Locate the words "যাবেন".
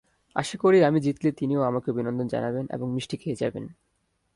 3.41-3.65